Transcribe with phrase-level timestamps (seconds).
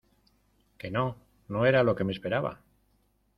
[0.79, 1.15] que no,
[1.47, 2.61] no era lo que me esperaba.